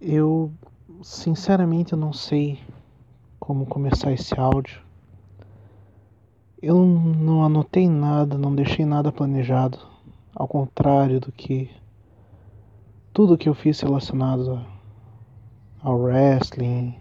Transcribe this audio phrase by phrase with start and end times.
[0.00, 0.52] Eu
[1.02, 2.60] sinceramente não sei
[3.40, 4.80] como começar esse áudio.
[6.62, 9.76] Eu não anotei nada, não deixei nada planejado,
[10.32, 11.68] ao contrário do que
[13.12, 14.64] tudo que eu fiz relacionado
[15.82, 16.94] ao wrestling,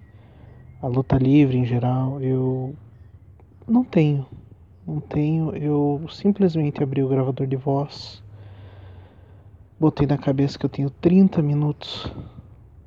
[0.82, 2.76] à luta livre em geral, eu
[3.68, 4.26] não tenho.
[4.88, 8.24] Não tenho, eu simplesmente abri o gravador de voz,
[9.80, 12.12] botei na cabeça que eu tenho 30 minutos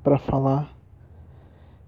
[0.03, 0.73] para falar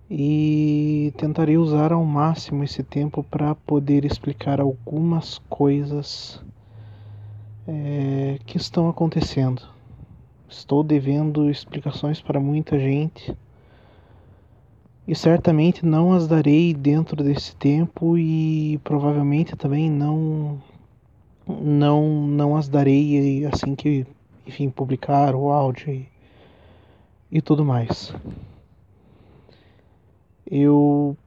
[0.10, 6.44] e tentarei usar ao máximo esse tempo para poder explicar algumas coisas
[7.68, 9.62] é, que estão acontecendo.
[10.48, 13.36] Estou devendo explicações para muita gente
[15.08, 20.62] e certamente não as darei dentro desse tempo e provavelmente também não
[21.48, 24.06] não não as darei assim que
[24.46, 26.06] enfim publicar o áudio
[27.34, 28.14] e tudo mais.
[30.46, 31.18] Eu,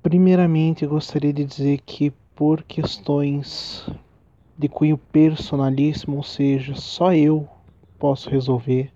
[0.00, 3.84] primeiramente, gostaria de dizer que, por questões
[4.56, 7.48] de cunho personalíssimo, ou seja, só eu
[7.98, 8.92] posso resolver.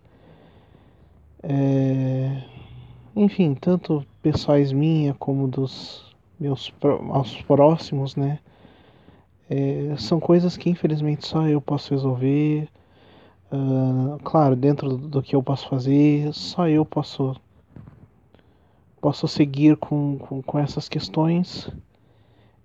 [1.42, 2.44] É,
[3.16, 6.72] enfim, tanto pessoais minha como dos meus
[7.10, 8.38] aos próximos, né?
[9.50, 12.68] É, são coisas que infelizmente só eu posso resolver.
[13.52, 17.36] Uh, claro, dentro do que eu posso fazer, só eu posso
[19.00, 21.70] posso seguir com, com, com essas questões.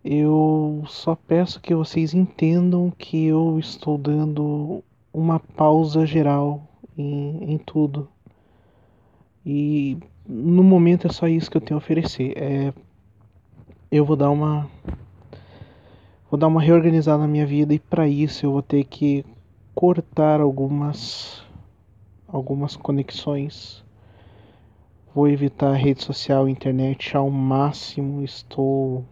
[0.04, 7.58] Eu só peço que vocês entendam que eu estou dando uma pausa geral em, em
[7.59, 8.09] tudo.
[9.46, 12.34] E no momento é só isso que eu tenho a oferecer.
[12.36, 12.74] É,
[13.92, 14.68] eu vou dar uma
[16.30, 19.26] vou dar uma reorganizada na minha vida e para isso eu vou ter que
[19.73, 21.44] cortar algumas
[22.28, 23.84] algumas conexões.
[25.13, 28.23] Vou evitar rede social internet ao máximo.
[28.23, 29.03] Estou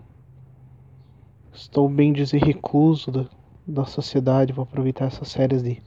[1.53, 3.25] estou bem dizer recluso da,
[3.67, 4.53] da sociedade.
[4.53, 5.81] Vou aproveitar essas férias de,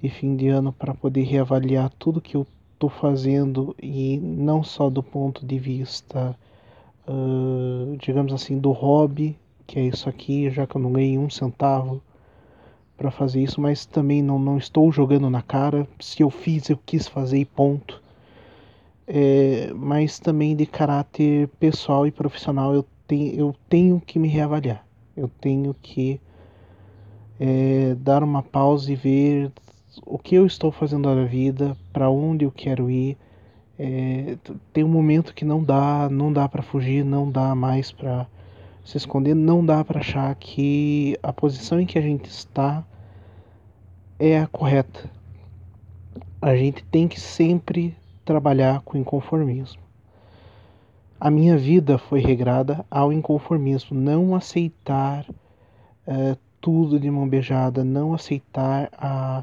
[0.00, 4.88] de fim de ano para poder reavaliar tudo que eu estou fazendo e não só
[4.88, 6.36] do ponto de vista,
[7.08, 11.30] uh, digamos assim, do hobby, que é isso aqui, já que eu não ganhei um
[11.30, 12.00] centavo
[13.02, 15.88] para fazer isso, mas também não, não estou jogando na cara.
[15.98, 18.00] Se eu fiz, eu quis fazer e ponto.
[19.08, 24.86] É, mas também de caráter pessoal e profissional, eu, tenho eu tenho que me reavaliar.
[25.16, 26.20] Eu tenho que
[27.40, 29.50] é, dar uma pausa e ver
[30.06, 33.16] o que eu estou fazendo na vida, para onde eu quero ir.
[33.76, 34.36] É,
[34.72, 38.28] tem um momento que não dá, não dá para fugir, não dá mais para
[38.84, 42.84] se esconder, não dá para achar que a posição em que a gente está
[44.30, 45.10] é a correta.
[46.40, 49.82] A gente tem que sempre trabalhar com inconformismo.
[51.18, 58.14] A minha vida foi regrada ao inconformismo, não aceitar uh, tudo de mão beijada, não
[58.14, 59.42] aceitar a,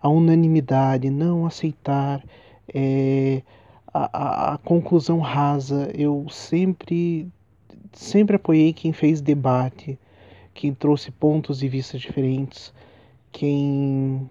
[0.00, 2.20] a unanimidade, não aceitar
[2.74, 3.42] é,
[3.94, 5.88] a, a, a conclusão rasa.
[5.94, 7.28] Eu sempre
[7.92, 9.96] sempre apoiei quem fez debate,
[10.52, 12.74] quem trouxe pontos de vista diferentes,
[13.36, 14.30] quem,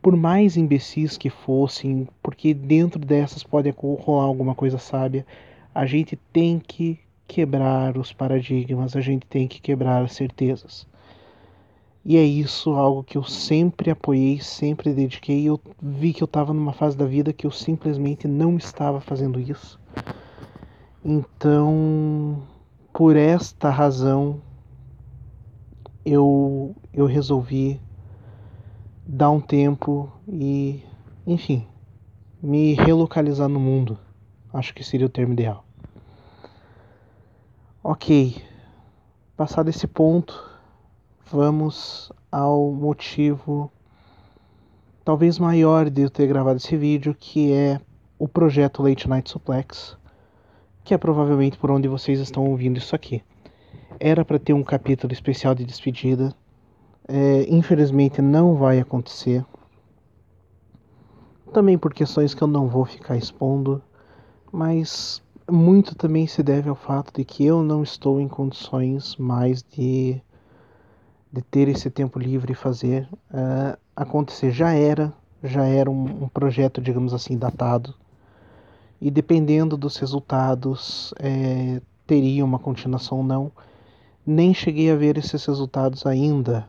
[0.00, 5.26] por mais imbecis que fossem, porque dentro dessas pode rolar alguma coisa sábia,
[5.74, 10.86] a gente tem que quebrar os paradigmas, a gente tem que quebrar as certezas.
[12.02, 15.44] E é isso algo que eu sempre apoiei, sempre dediquei.
[15.44, 19.38] Eu vi que eu estava numa fase da vida que eu simplesmente não estava fazendo
[19.38, 19.78] isso.
[21.04, 22.42] Então,
[22.90, 24.40] por esta razão
[26.06, 27.78] eu eu resolvi
[29.06, 30.82] dar um tempo e,
[31.26, 31.66] enfim,
[32.42, 33.98] me relocalizar no mundo.
[34.52, 35.64] Acho que seria o termo ideal.
[37.82, 38.42] Ok,
[39.36, 40.50] passado esse ponto,
[41.30, 43.70] vamos ao motivo
[45.04, 47.80] talvez maior de eu ter gravado esse vídeo, que é
[48.18, 49.96] o projeto Late Night Suplex
[50.86, 53.20] que é provavelmente por onde vocês estão ouvindo isso aqui.
[53.98, 56.32] Era para ter um capítulo especial de despedida,
[57.08, 59.44] é, infelizmente não vai acontecer.
[61.52, 63.82] Também por questões que eu não vou ficar expondo,
[64.52, 69.62] mas muito também se deve ao fato de que eu não estou em condições mais
[69.62, 70.20] de,
[71.32, 74.50] de ter esse tempo livre e fazer uh, acontecer.
[74.50, 75.12] Já era,
[75.42, 77.94] já era um, um projeto, digamos assim, datado
[79.00, 83.52] e dependendo dos resultados é, teria uma continuação ou não.
[84.26, 86.68] Nem cheguei a ver esses resultados ainda.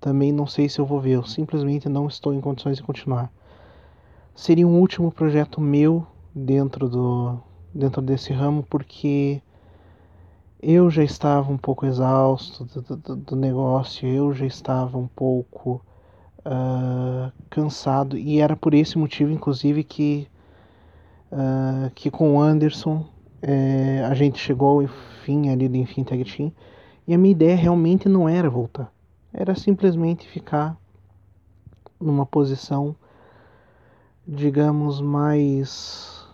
[0.00, 3.30] Também não sei se eu vou ver, eu simplesmente não estou em condições de continuar.
[4.34, 7.38] Seria um último projeto meu dentro do
[7.74, 9.42] dentro desse ramo porque
[10.62, 15.82] eu já estava um pouco exausto do, do, do negócio, eu já estava um pouco
[16.40, 20.28] uh, cansado e era por esse motivo, inclusive, que
[21.30, 23.04] uh, que com o Anderson
[23.42, 24.88] é, a gente chegou ao
[25.24, 26.52] fim ali do Enfim Tag Team
[27.06, 28.90] e a minha ideia realmente não era voltar,
[29.38, 30.78] era simplesmente ficar
[32.00, 32.96] numa posição,
[34.26, 36.26] digamos, mais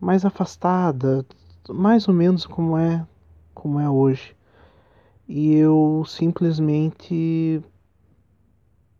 [0.00, 1.24] mais afastada,
[1.68, 3.06] mais ou menos como é
[3.54, 4.36] como é hoje.
[5.28, 7.62] E eu simplesmente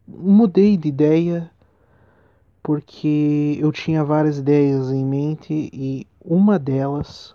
[0.07, 1.51] mudei de ideia
[2.63, 7.35] porque eu tinha várias ideias em mente e uma delas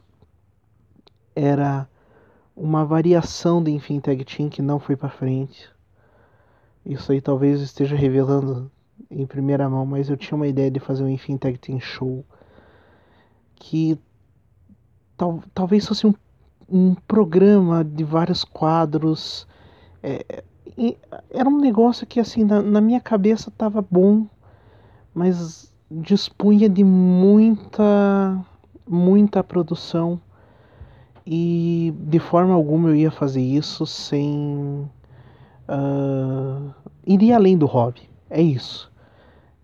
[1.36, 1.88] era
[2.56, 5.73] uma variação de Enfim Tag Team que não foi para frente.
[6.86, 8.72] Isso aí talvez esteja revelando
[9.10, 12.26] em primeira mão, mas eu tinha uma ideia de fazer um Enfim Tag Team Show
[13.56, 13.98] que
[15.16, 16.14] tal, talvez fosse um,
[16.70, 19.48] um programa de vários quadros.
[20.02, 20.44] É,
[21.30, 24.26] era um negócio que assim na, na minha cabeça estava bom,
[25.14, 28.44] mas dispunha de muita
[28.86, 30.20] muita produção
[31.26, 34.90] e de forma alguma eu ia fazer isso sem
[35.68, 36.74] uh,
[37.06, 38.92] iria além do hobby é isso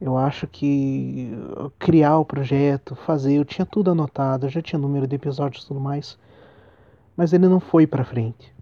[0.02, 1.30] eu acho que
[1.78, 5.68] criar o projeto fazer eu tinha tudo anotado eu já tinha número de episódios e
[5.68, 6.18] tudo mais
[7.16, 8.54] mas ele não foi para frente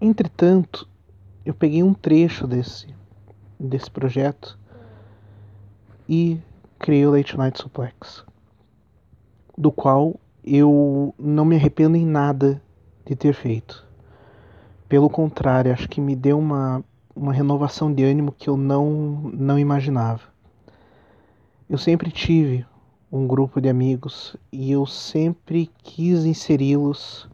[0.00, 0.88] entretanto
[1.44, 2.94] eu peguei um trecho desse
[3.58, 4.58] desse projeto
[6.08, 6.40] e
[6.78, 8.24] criei o Late Night Suplex
[9.58, 10.14] do qual
[10.44, 12.62] eu não me arrependo em nada
[13.04, 13.87] de ter feito.
[14.88, 16.82] Pelo contrário, acho que me deu uma,
[17.14, 20.22] uma renovação de ânimo que eu não, não imaginava.
[21.68, 22.64] Eu sempre tive
[23.12, 27.28] um grupo de amigos e eu sempre quis inseri-los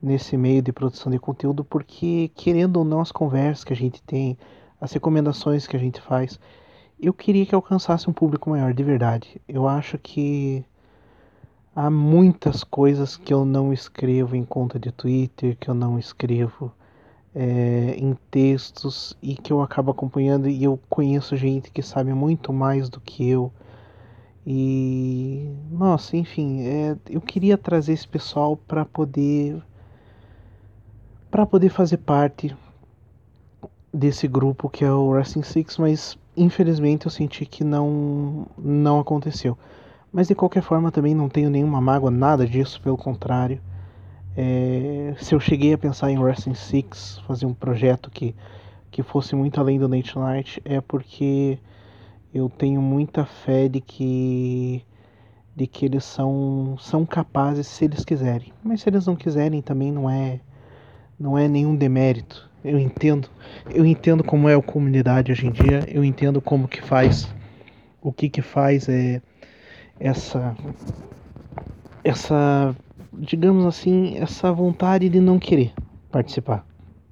[0.00, 4.02] nesse meio de produção de conteúdo porque, querendo ou não, as conversas que a gente
[4.02, 4.38] tem,
[4.80, 6.40] as recomendações que a gente faz,
[6.98, 9.40] eu queria que alcançasse um público maior, de verdade.
[9.46, 10.64] Eu acho que
[11.80, 16.72] Há muitas coisas que eu não escrevo em conta de Twitter, que eu não escrevo
[17.40, 22.52] é, em textos e que eu acabo acompanhando e eu conheço gente que sabe muito
[22.52, 23.52] mais do que eu.
[24.44, 29.62] E nossa, enfim, é, eu queria trazer esse pessoal para poder
[31.30, 32.56] para poder fazer parte
[33.94, 39.56] desse grupo que é o Wrestling Six, mas infelizmente eu senti que não não aconteceu.
[40.12, 43.60] Mas de qualquer forma também não tenho nenhuma mágoa, nada disso, pelo contrário.
[44.40, 48.36] É, se eu cheguei a pensar em Wrestling Six, fazer um projeto que,
[48.88, 51.58] que fosse muito além do Nate Night, é porque
[52.32, 54.84] eu tenho muita fé de que
[55.56, 58.52] de que eles são são capazes se eles quiserem.
[58.62, 60.38] Mas se eles não quiserem também não é
[61.18, 62.48] não é nenhum demérito.
[62.64, 63.28] Eu entendo,
[63.68, 67.28] eu entendo como é a comunidade hoje em dia, eu entendo como que faz,
[68.00, 69.20] o que que faz é
[69.98, 70.56] essa
[72.04, 72.76] essa
[73.18, 75.72] digamos assim essa vontade de não querer
[76.10, 76.64] participar.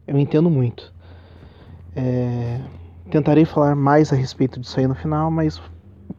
[0.07, 0.95] Eu entendo muito.
[1.95, 2.61] É,
[3.11, 5.61] tentarei falar mais a respeito disso aí no final mas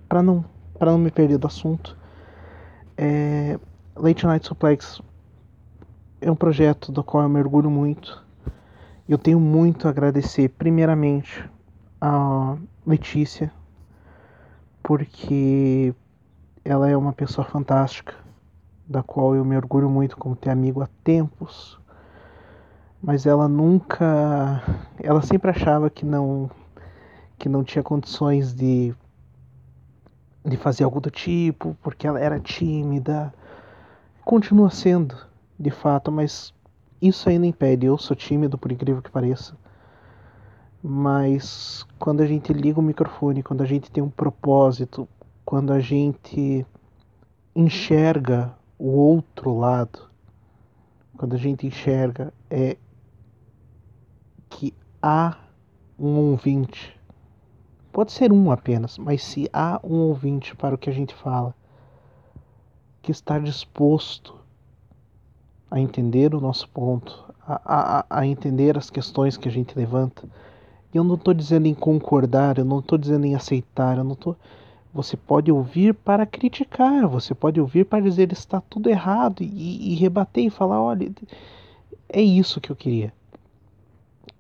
[0.10, 0.44] para não
[0.80, 1.96] para não me perder do assunto
[2.98, 3.60] é,
[3.96, 5.02] Late Night Suplex
[6.20, 8.26] é um projeto do qual eu mergulho muito.
[9.08, 11.48] Eu tenho muito a agradecer primeiramente
[12.02, 13.52] a Letícia
[14.82, 15.94] porque
[16.66, 18.16] ela é uma pessoa fantástica,
[18.88, 21.80] da qual eu me orgulho muito como ter amigo há tempos.
[23.02, 24.64] Mas ela nunca,
[25.02, 26.50] ela sempre achava que não
[27.38, 28.96] que não tinha condições de
[30.44, 33.34] de fazer algo do tipo, porque ela era tímida.
[34.24, 35.16] Continua sendo,
[35.60, 36.54] de fato, mas
[37.02, 37.86] isso não impede.
[37.86, 39.56] Eu sou tímido, por incrível que pareça.
[40.82, 45.08] Mas quando a gente liga o microfone, quando a gente tem um propósito,
[45.44, 46.66] quando a gente
[47.54, 50.10] enxerga o outro lado,
[51.18, 52.78] quando a gente enxerga é
[54.50, 55.38] que há
[55.98, 56.98] um ouvinte,
[57.92, 61.56] pode ser um apenas, mas se há um ouvinte para o que a gente fala,
[63.02, 64.36] que está disposto
[65.72, 70.28] a entender o nosso ponto, a, a, a entender as questões que a gente levanta,
[70.94, 74.14] e eu não estou dizendo em concordar, eu não estou dizendo em aceitar, eu não
[74.14, 74.34] estou.
[74.34, 74.40] Tô
[74.98, 79.96] você pode ouvir para criticar, você pode ouvir para dizer está tudo errado e, e
[79.96, 81.14] rebater e falar: olha,
[82.10, 83.14] é isso que eu queria.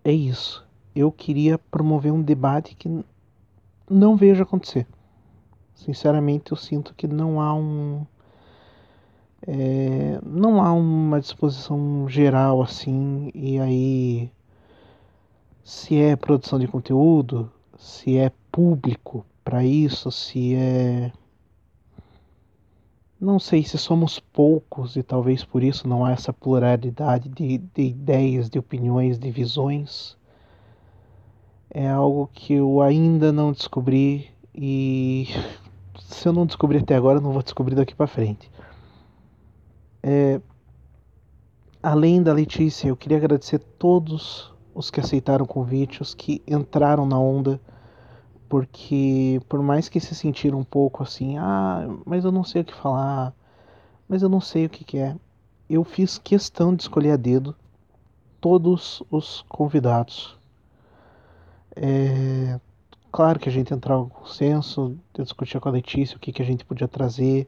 [0.03, 0.65] É isso.
[0.95, 2.89] Eu queria promover um debate que
[3.87, 4.87] não vejo acontecer.
[5.75, 8.03] Sinceramente, eu sinto que não há um.
[9.45, 14.31] É, não há uma disposição geral assim, e aí.
[15.63, 21.09] Se é produção de conteúdo, se é público para isso, se é.
[23.17, 27.81] Não sei se somos poucos e talvez por isso não há essa pluralidade de, de
[27.81, 30.17] ideias, de opiniões, de visões.
[31.69, 35.27] É algo que eu ainda não descobri e
[35.97, 38.51] se eu não descobrir até agora, não vou descobrir daqui para frente.
[40.03, 40.41] É,
[41.81, 47.05] além da Letícia, eu queria agradecer todos os que aceitaram o convite, os que entraram
[47.05, 47.61] na onda,
[48.49, 52.65] porque por mais que se sentiram um pouco assim, ah, mas eu não sei o
[52.65, 53.33] que falar,
[54.07, 55.15] mas eu não sei o que, que é,
[55.69, 57.55] eu fiz questão de escolher a dedo
[58.39, 60.37] todos os convidados.
[61.75, 62.59] É,
[63.11, 66.45] claro que a gente entrava com consenso, discutia com a Letícia o que, que a
[66.45, 67.47] gente podia trazer,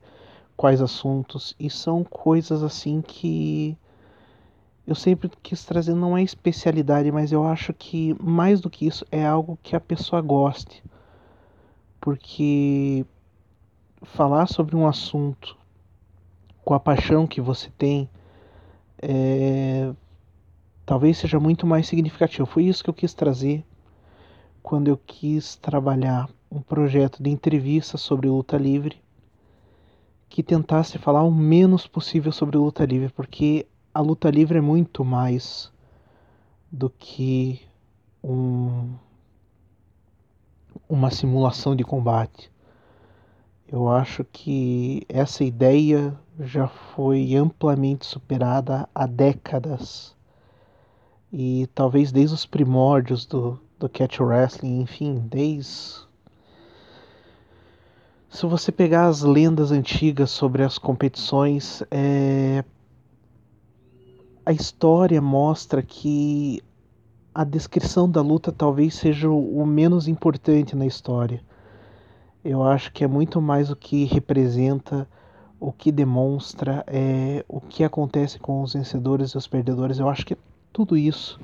[0.55, 3.77] quais assuntos, e são coisas assim que
[4.89, 9.05] eu sempre quis trazer, não é especialidade, mas eu acho que mais do que isso
[9.12, 10.84] é algo que a pessoa goste.
[12.01, 13.05] Porque
[14.01, 15.55] falar sobre um assunto
[16.65, 18.10] com a paixão que você tem
[19.00, 19.93] é,
[20.88, 22.48] talvez seja muito mais significativo.
[22.48, 23.63] Foi isso que eu quis trazer
[24.63, 29.00] quando eu quis trabalhar um projeto de entrevista sobre luta livre
[30.27, 33.67] que tentasse falar o menos possível sobre luta livre, porque
[33.99, 35.69] a luta livre é muito mais
[36.71, 37.59] do que
[38.23, 38.93] um,
[40.87, 42.49] uma simulação de combate.
[43.67, 50.15] Eu acho que essa ideia já foi amplamente superada há décadas.
[51.29, 56.07] E talvez desde os primórdios do, do catch wrestling, enfim, desde
[58.29, 62.63] se você pegar as lendas antigas sobre as competições, é...
[64.49, 66.59] a história mostra que
[67.35, 71.39] a descrição da luta talvez seja o menos importante na história.
[72.43, 75.07] Eu acho que é muito mais o que representa,
[75.59, 79.99] o que demonstra, é, o que acontece com os vencedores e os perdedores.
[79.99, 80.37] Eu acho que é
[80.73, 81.39] tudo isso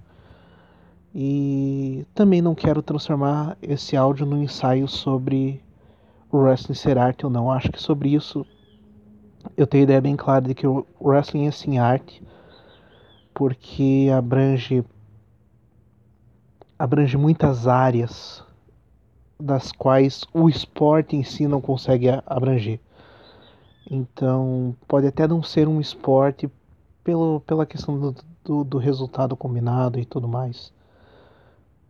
[1.13, 5.61] e também não quero transformar esse áudio num ensaio sobre
[6.31, 7.51] o wrestling ser arte ou não.
[7.51, 8.43] Acho que sobre isso
[9.55, 12.23] eu tenho ideia bem clara de que o wrestling é sim arte,
[13.35, 14.83] porque abrange
[16.77, 18.43] abrange muitas áreas
[19.39, 22.79] das quais o esporte em si não consegue abranger.
[23.91, 26.49] Então, pode até não ser um esporte
[27.03, 30.73] pelo, pela questão do, do, do resultado combinado e tudo mais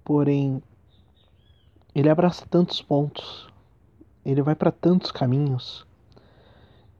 [0.05, 0.61] porém
[1.93, 3.49] ele abraça tantos pontos,
[4.23, 5.85] ele vai para tantos caminhos.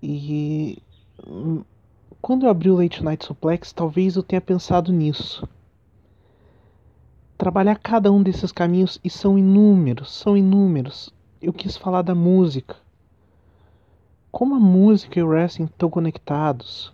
[0.01, 0.81] E
[2.25, 5.47] quando eu abri o Late Night Suplex, talvez eu tenha pensado nisso.
[7.37, 11.13] Trabalhar cada um desses caminhos, e são inúmeros, são inúmeros.
[11.39, 12.77] Eu quis falar da música.
[14.31, 16.91] Como a música e o wrestling estão conectados.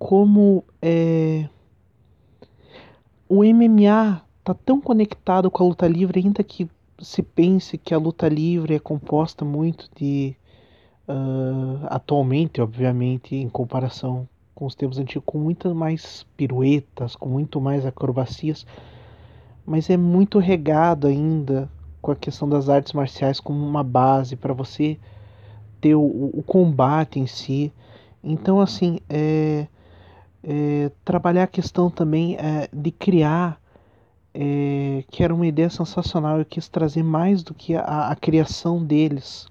[0.00, 1.48] Como é,
[3.28, 7.98] o MMA tá tão conectado com a luta livre, ainda que se pense que a
[7.98, 10.34] luta livre é composta muito de.
[11.10, 17.60] Uh, atualmente, obviamente, em comparação com os tempos antigos, com muitas mais piruetas, com muito
[17.60, 18.64] mais acrobacias,
[19.66, 21.68] mas é muito regado ainda
[22.00, 24.98] com a questão das artes marciais como uma base para você
[25.80, 27.72] ter o, o, combate em si.
[28.22, 29.66] Então, assim, é,
[30.44, 33.60] é, trabalhar a questão também é, de criar
[34.32, 36.38] é, que era uma ideia sensacional.
[36.38, 39.48] Eu quis trazer mais do que a, a criação deles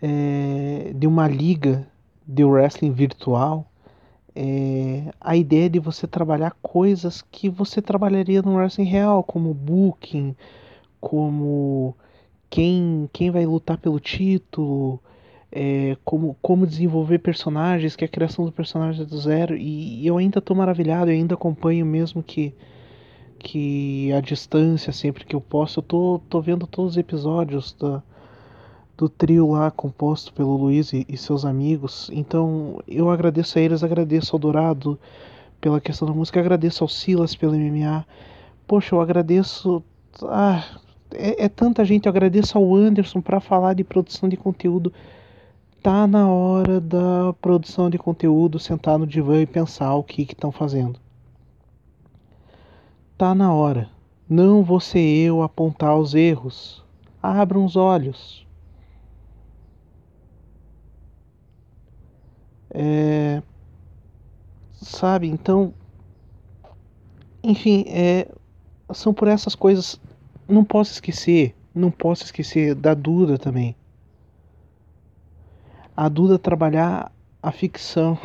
[0.00, 1.86] é, de uma liga
[2.26, 3.70] de wrestling virtual.
[4.34, 10.36] É, a ideia de você trabalhar coisas que você trabalharia no wrestling real, como booking,
[11.00, 11.96] como
[12.48, 15.00] quem, quem vai lutar pelo título,
[15.50, 19.56] é, como, como desenvolver personagens, que é a criação do personagem do zero.
[19.56, 22.54] E, e eu ainda estou maravilhado, eu ainda acompanho mesmo que
[23.38, 28.02] que a distância sempre que eu posso, eu tô, tô vendo todos os episódios da,
[28.98, 32.10] do trio lá composto pelo Luiz e, e, seus amigos.
[32.12, 34.98] Então eu agradeço a eles, agradeço ao Dourado
[35.60, 38.04] pela questão da música, agradeço ao Silas pelo MMA.
[38.66, 39.82] Poxa, eu agradeço.
[40.24, 40.64] Ah,
[41.12, 44.92] é, é tanta gente, eu agradeço ao Anderson para falar de produção de conteúdo
[45.80, 50.50] tá na hora da produção de conteúdo sentar no divã e pensar o que estão
[50.50, 50.98] fazendo.
[53.16, 53.88] Tá na hora.
[54.28, 56.84] Não vou ser eu apontar os erros.
[57.22, 58.47] Abram os olhos.
[62.70, 63.42] É,
[64.72, 65.72] sabe, então.
[67.42, 68.28] Enfim, é,
[68.92, 70.00] são por essas coisas.
[70.48, 73.76] Não posso esquecer, não posso esquecer da Duda também.
[75.96, 78.18] A Duda trabalhar a ficção,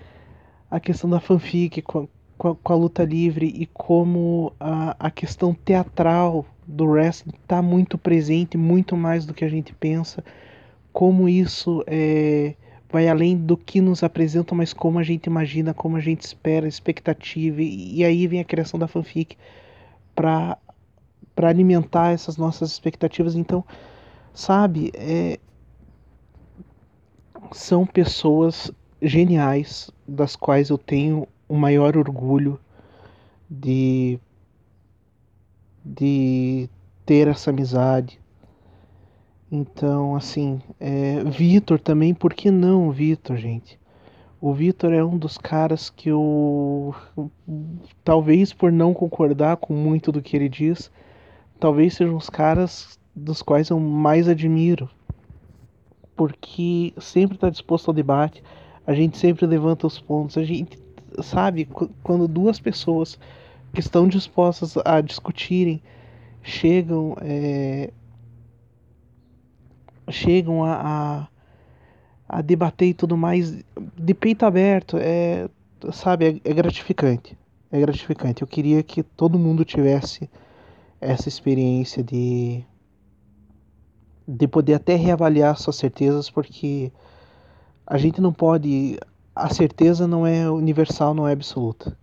[0.70, 4.96] a questão da fanfic com a, com a, com a luta livre e como a,
[4.98, 10.22] a questão teatral do wrestling está muito presente, muito mais do que a gente pensa,
[10.92, 12.54] como isso é,
[12.90, 16.66] vai além do que nos apresentam, mas como a gente imagina, como a gente espera,
[16.66, 19.36] expectativa, e, aí vem a criação da fanfic
[20.14, 20.56] para
[21.34, 23.36] para alimentar essas nossas expectativas.
[23.36, 23.64] Então,
[24.34, 25.38] sabe, é,
[27.52, 32.58] são pessoas geniais das quais eu tenho o maior orgulho
[33.48, 34.18] de
[35.84, 36.68] de
[37.06, 38.20] ter essa amizade.
[39.50, 43.78] Então, assim, é, Vitor também, por que não Vitor, gente?
[44.40, 46.94] O Vitor é um dos caras que eu,
[48.04, 50.90] talvez por não concordar com muito do que ele diz,
[51.58, 54.88] talvez sejam os caras dos quais eu mais admiro.
[56.14, 58.42] Porque sempre está disposto ao debate,
[58.86, 60.78] a gente sempre levanta os pontos, a gente
[61.22, 61.68] sabe
[62.02, 63.18] quando duas pessoas
[63.72, 65.82] que estão dispostas a discutirem,
[66.42, 67.90] chegam é,
[70.10, 71.28] chegam a,
[72.28, 73.64] a, a, debater e tudo mais
[73.96, 75.48] de peito aberto, é,
[75.92, 77.36] sabe, é, é gratificante.
[77.70, 78.42] É gratificante.
[78.42, 80.28] Eu queria que todo mundo tivesse
[81.00, 82.64] essa experiência de
[84.30, 86.92] de poder até reavaliar suas certezas, porque
[87.86, 88.98] a gente não pode.
[89.34, 91.96] A certeza não é universal, não é absoluta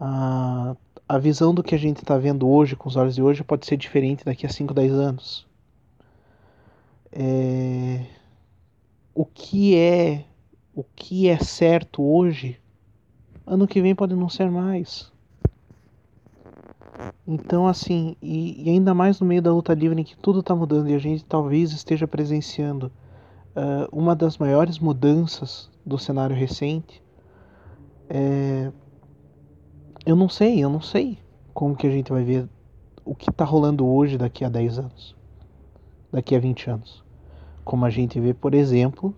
[0.00, 0.76] a,
[1.08, 3.66] a visão do que a gente está vendo hoje, com os olhos de hoje, pode
[3.66, 5.45] ser diferente daqui a 5, 10 anos.
[7.12, 8.04] É,
[9.14, 10.24] o que é
[10.74, 12.60] o que é certo hoje,
[13.46, 15.10] ano que vem pode não ser mais.
[17.26, 20.54] Então, assim, e, e ainda mais no meio da luta livre em que tudo está
[20.54, 22.92] mudando e a gente talvez esteja presenciando
[23.56, 27.02] uh, uma das maiores mudanças do cenário recente,
[28.08, 28.70] é,
[30.04, 31.18] eu não sei, eu não sei
[31.54, 32.48] como que a gente vai ver
[33.04, 35.15] o que está rolando hoje daqui a 10 anos,
[36.12, 37.04] daqui a 20 anos.
[37.64, 39.14] Como a gente vê, por exemplo,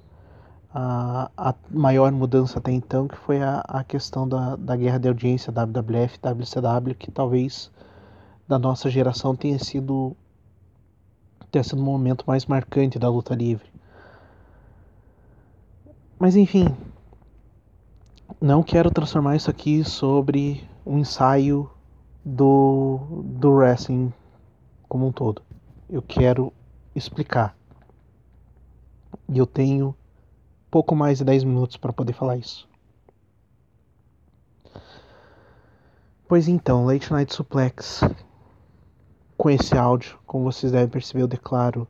[0.72, 5.09] a, a maior mudança até então, que foi a, a questão da, da guerra de
[5.09, 7.70] audiência WWF, WCW, que talvez
[8.46, 10.16] da nossa geração tenha sido,
[11.51, 13.66] tenha sido o momento mais marcante da luta livre.
[16.18, 16.74] Mas enfim,
[18.40, 21.70] não quero transformar isso aqui sobre um ensaio
[22.24, 24.12] do, do wrestling
[24.88, 25.42] como um todo.
[25.88, 26.53] Eu quero
[26.98, 27.56] explicar.
[29.28, 29.94] E eu tenho
[30.70, 32.68] pouco mais de 10 minutos para poder falar isso.
[36.26, 38.02] Pois então, Late Night Suplex.
[39.37, 41.87] Com esse áudio, como vocês devem perceber, eu declaro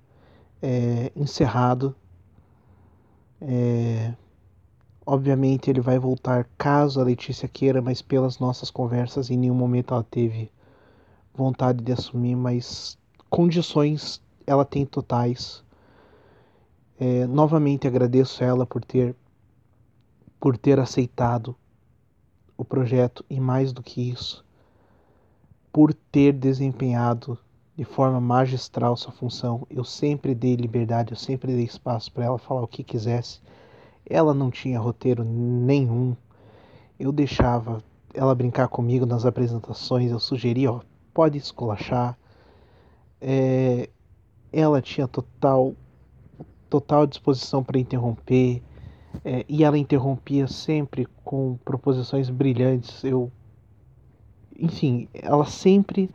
[0.62, 1.96] é, encerrado.
[3.40, 4.12] É,
[5.10, 9.94] Obviamente ele vai voltar caso a Letícia queira, mas pelas nossas conversas em nenhum momento
[9.94, 10.52] ela teve
[11.32, 12.98] vontade de assumir, mas
[13.30, 15.62] condições ela tem totais.
[16.98, 19.14] É, novamente agradeço ela por ter
[20.40, 21.54] por ter aceitado
[22.56, 24.44] o projeto e mais do que isso,
[25.72, 27.36] por ter desempenhado
[27.76, 29.66] de forma magistral sua função.
[29.68, 33.40] Eu sempre dei liberdade, eu sempre dei espaço para ela falar o que quisesse
[34.08, 36.16] ela não tinha roteiro nenhum.
[36.98, 37.82] Eu deixava
[38.14, 40.80] ela brincar comigo nas apresentações, eu sugeria, ó,
[41.12, 42.18] pode esculachar.
[43.20, 43.88] É,
[44.52, 45.74] ela tinha total
[46.68, 48.62] total disposição para interromper
[49.24, 53.02] é, e ela interrompia sempre com proposições brilhantes.
[53.02, 53.32] Eu,
[54.58, 56.10] enfim, ela sempre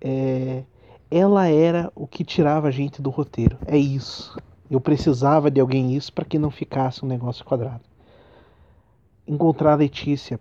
[0.00, 0.64] é,
[1.10, 3.58] ela era o que tirava a gente do roteiro.
[3.66, 4.36] É isso.
[4.70, 7.82] Eu precisava de alguém isso para que não ficasse um negócio quadrado.
[9.26, 10.40] Encontrar a Letícia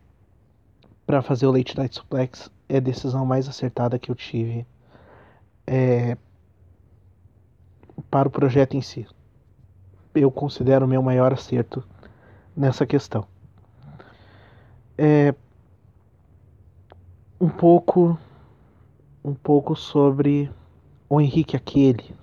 [1.06, 4.66] para fazer o Late Night Suplex é a decisão mais acertada que eu tive
[5.68, 6.18] é,
[8.12, 9.08] para o projeto em si.
[10.14, 11.84] Eu considero o meu maior acerto
[12.56, 13.26] nessa questão.
[14.98, 15.34] É,
[17.40, 18.20] um pouco
[19.24, 20.52] um pouco sobre
[21.08, 22.14] o Henrique aquele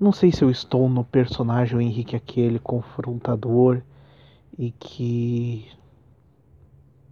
[0.00, 3.82] não sei se eu estou no personagem Henrique aquele confrontador
[4.56, 5.68] e que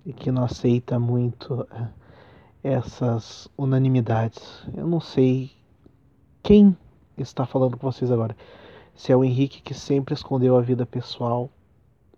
[0.05, 1.67] e que não aceita muito
[2.63, 4.65] essas unanimidades.
[4.73, 5.51] Eu não sei
[6.47, 6.77] quem
[7.19, 8.37] está falando com vocês agora.
[8.95, 11.51] Se é o Henrique que sempre escondeu a vida pessoal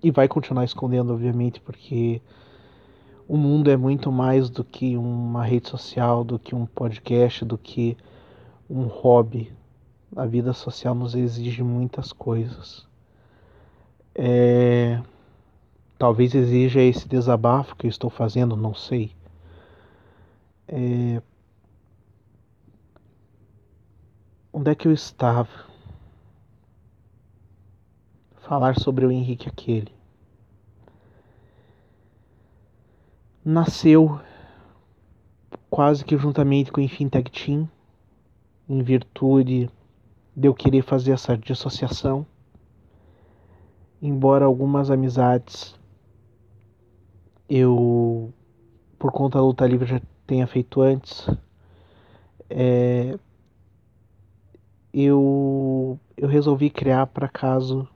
[0.02, 2.20] e vai continuar escondendo, obviamente, porque
[3.26, 7.56] o mundo é muito mais do que uma rede social, do que um podcast, do
[7.56, 7.96] que
[8.68, 9.50] um hobby.
[10.14, 12.86] A vida social nos exige muitas coisas.
[14.14, 15.00] É...
[15.98, 19.10] Talvez exija esse desabafo que eu estou fazendo, não sei.
[20.68, 21.22] É...
[24.58, 25.48] Onde é que eu estava?
[28.40, 29.92] Falar sobre o Henrique aquele.
[33.44, 34.20] Nasceu
[35.70, 37.70] quase que juntamente com o Infintech Team,
[38.68, 39.70] em virtude
[40.36, 42.26] de eu querer fazer essa dissociação.
[44.02, 45.78] Embora algumas amizades
[47.48, 48.34] eu,
[48.98, 51.28] por conta da luta livre, já tenha feito antes,
[52.50, 53.16] é,
[54.92, 57.88] eu, eu resolvi criar para caso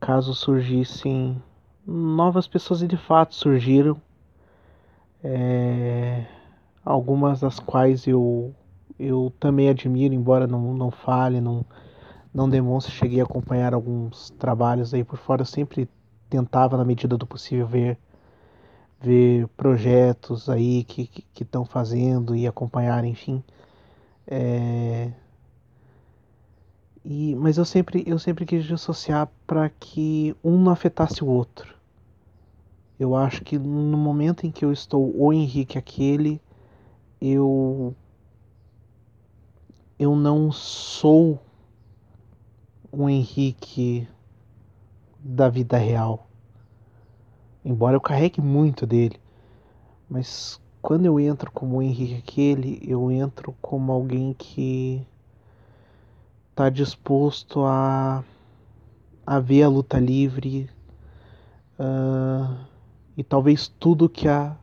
[0.00, 1.42] caso surgissem
[1.86, 4.00] novas pessoas e de fato surgiram
[5.22, 6.24] é,
[6.84, 8.54] algumas das quais eu
[8.98, 11.64] eu também admiro embora não, não fale não
[12.32, 15.88] não demonstre cheguei a acompanhar alguns trabalhos aí por fora eu sempre
[16.30, 17.98] tentava na medida do possível ver
[19.00, 23.42] ver projetos aí que estão fazendo e acompanhar enfim
[24.26, 25.10] é,
[27.10, 31.74] e, mas eu sempre, eu sempre quis dissociar para que um não afetasse o outro.
[33.00, 36.38] Eu acho que no momento em que eu estou o Henrique aquele,
[37.18, 37.96] eu
[39.98, 41.40] eu não sou
[42.92, 44.06] um Henrique
[45.18, 46.28] da vida real.
[47.64, 49.18] Embora eu carregue muito dele,
[50.10, 55.06] mas quando eu entro como o Henrique aquele, eu entro como alguém que
[56.58, 58.24] está disposto a,
[59.24, 60.68] a ver a luta livre
[61.78, 62.52] uh,
[63.16, 64.56] e talvez tudo que a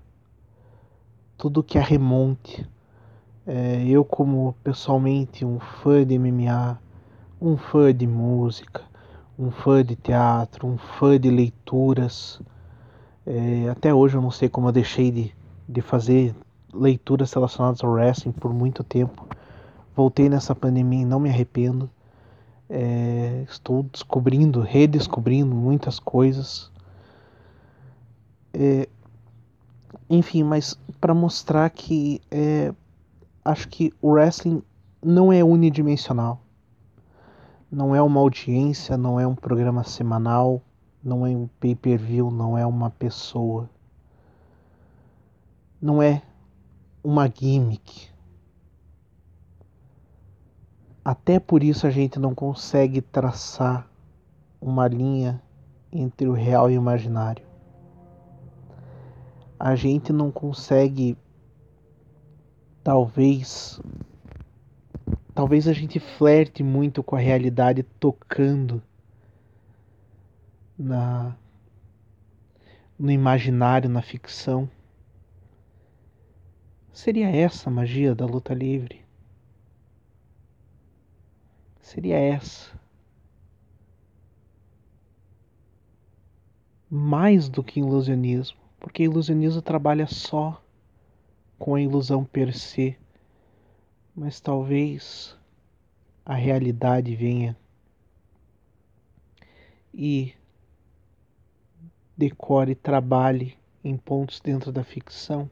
[1.37, 2.69] tudo que a remonte.
[3.47, 6.77] É, eu como pessoalmente um fã de MMA,
[7.39, 8.81] um fã de música,
[9.39, 12.41] um fã de teatro, um fã de leituras.
[13.25, 15.33] É, até hoje eu não sei como eu deixei de,
[15.69, 16.35] de fazer
[16.73, 19.25] leituras relacionadas ao wrestling por muito tempo.
[19.95, 21.89] Voltei nessa pandemia e não me arrependo.
[22.69, 26.69] É, estou descobrindo, redescobrindo muitas coisas.
[28.53, 28.89] É,
[30.09, 32.73] enfim, mas para mostrar que é,
[33.43, 34.61] acho que o wrestling
[35.03, 36.41] não é unidimensional.
[37.71, 40.61] Não é uma audiência, não é um programa semanal,
[41.03, 43.69] não é um pay-per-view, não é uma pessoa.
[45.81, 46.21] Não é
[47.03, 48.09] uma gimmick,
[51.05, 53.87] até por isso a gente não consegue traçar
[54.59, 55.39] uma linha
[55.91, 57.45] entre o real e o imaginário.
[59.59, 61.15] A gente não consegue,
[62.83, 63.79] talvez,
[65.35, 68.81] talvez a gente flerte muito com a realidade tocando
[70.75, 71.35] na
[72.97, 74.67] no imaginário, na ficção.
[76.91, 79.04] Seria essa a magia da luta livre?
[81.85, 82.73] Seria essa.
[86.89, 90.61] Mais do que ilusionismo, porque ilusionismo trabalha só
[91.59, 92.97] com a ilusão per se,
[94.15, 95.37] mas talvez
[96.25, 97.55] a realidade venha
[99.93, 100.33] e
[102.17, 105.49] decore trabalhe em pontos dentro da ficção.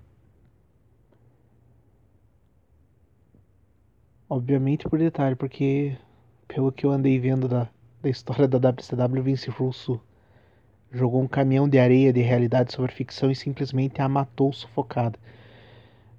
[4.28, 5.96] Obviamente por detalhe, porque
[6.54, 7.68] pelo que eu andei vendo da,
[8.00, 10.00] da história da WCW, Vince Russo
[10.92, 15.18] jogou um caminhão de areia de realidade sobre ficção e simplesmente a matou sufocada.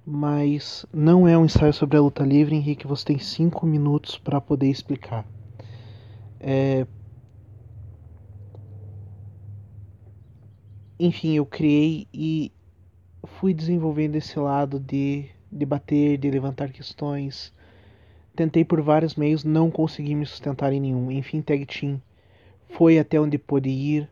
[0.05, 2.85] Mas não é um ensaio sobre a luta livre, Henrique.
[2.85, 5.25] Você tem cinco minutos para poder explicar.
[6.37, 6.85] É...
[10.99, 12.51] Enfim, eu criei e
[13.23, 17.53] fui desenvolvendo esse lado de debater, de levantar questões,
[18.35, 21.09] Tentei por vários meios, não consegui me sustentar em nenhum.
[21.09, 22.01] Enfim, Tag Team
[22.69, 24.09] foi até onde pôde ir.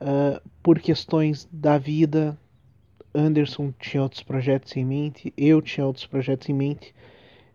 [0.00, 2.36] Uh, por questões da vida,
[3.14, 6.94] Anderson tinha outros projetos em mente, eu tinha outros projetos em mente,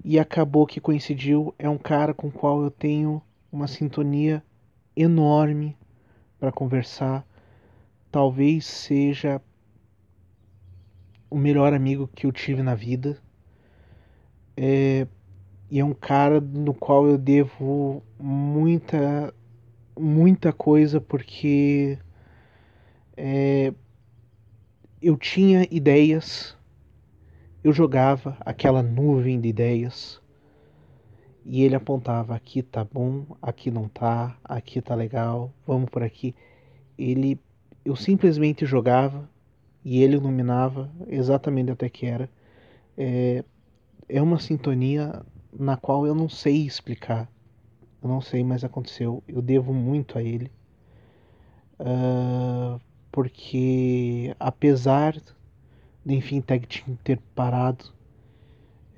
[0.04, 1.54] e acabou que coincidiu.
[1.60, 4.44] É um cara com o qual eu tenho uma sintonia
[4.96, 5.78] enorme
[6.40, 7.26] para conversar.
[8.12, 9.42] Talvez seja
[11.30, 13.18] o melhor amigo que eu tive na vida.
[14.58, 15.08] É,
[15.72, 19.34] e é um cara no qual eu devo muita,
[19.98, 21.98] muita coisa porque
[23.16, 23.74] é,
[25.02, 26.58] eu tinha ideias,
[27.64, 30.22] eu jogava aquela nuvem de ideias
[31.46, 36.36] e ele apontava: aqui tá bom, aqui não tá, aqui tá legal, vamos por aqui.
[36.98, 37.40] Ele,
[37.86, 39.30] eu simplesmente jogava
[39.86, 42.30] e ele iluminava exatamente até que era.
[42.98, 43.46] É,
[44.10, 45.24] é uma sintonia
[45.58, 47.30] na qual eu não sei explicar.
[48.02, 49.24] Eu não sei, mas aconteceu.
[49.28, 50.52] Eu devo muito a ele.
[51.80, 52.80] Uh,
[53.12, 55.14] porque apesar
[56.06, 57.86] do Enfim Tag Team ter parado,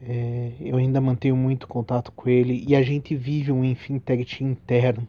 [0.02, 4.24] é, eu ainda mantenho muito contato com ele e a gente vive um Enfim Tag
[4.26, 5.08] Team interno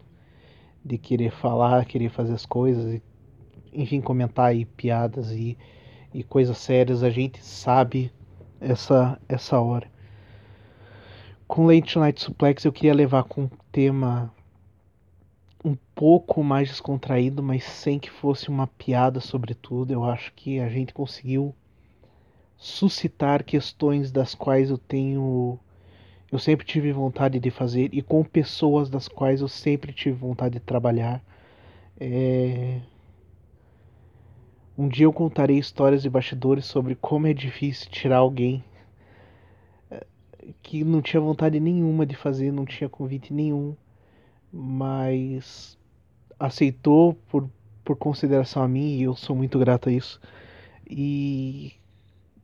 [0.85, 3.03] de querer falar, querer fazer as coisas, e,
[3.73, 5.57] enfim, comentar aí piadas e,
[6.13, 7.03] e coisas sérias.
[7.03, 8.13] A gente sabe
[8.61, 9.94] essa, essa hora
[11.47, 14.33] com Late Night Suplex eu queria levar com um tema
[15.65, 19.93] um pouco mais descontraído, mas sem que fosse uma piada sobre tudo.
[19.93, 21.55] Eu acho que a gente conseguiu
[22.57, 25.59] suscitar questões das quais eu tenho
[26.31, 30.55] eu sempre tive vontade de fazer e com pessoas das quais eu sempre tive vontade
[30.55, 31.23] de trabalhar.
[31.99, 32.81] É...
[34.77, 38.65] Um dia eu contarei histórias de bastidores sobre como é difícil tirar alguém
[40.63, 43.77] que não tinha vontade nenhuma de fazer, não tinha convite nenhum,
[44.53, 45.79] mas
[46.39, 47.49] aceitou por,
[47.85, 50.21] por consideração a mim e eu sou muito grato a isso.
[50.89, 51.73] E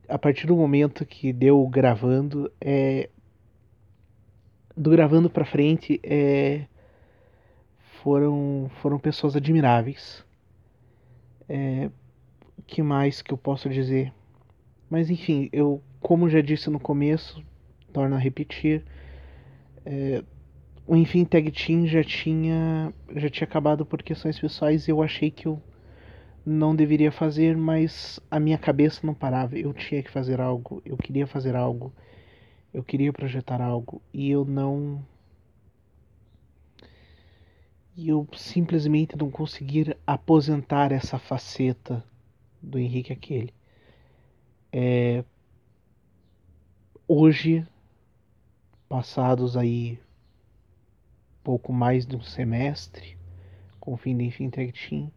[0.09, 3.09] a partir do momento que deu gravando, é
[4.77, 6.67] do gravando para frente, é
[8.03, 10.25] foram foram pessoas admiráveis.
[11.49, 11.91] É,
[12.67, 14.13] que mais que eu posso dizer?
[14.89, 17.45] Mas enfim, eu como já disse no começo,
[17.91, 18.85] torna a repetir.
[19.85, 20.23] É,
[20.87, 25.31] o Enfim Tag Team já tinha, já tinha acabado por questões pessoais e eu achei
[25.31, 25.63] que eu
[26.45, 29.57] não deveria fazer, mas a minha cabeça não parava.
[29.57, 31.93] Eu tinha que fazer algo, eu queria fazer algo,
[32.73, 35.05] eu queria projetar algo e eu não.
[37.97, 42.03] E eu simplesmente não conseguir aposentar essa faceta
[42.63, 43.53] do Henrique aquele.
[44.73, 45.25] É...
[47.07, 47.67] Hoje
[48.91, 50.01] passados aí
[51.45, 53.17] pouco mais de um semestre
[53.79, 55.13] com o fim da Infintech Team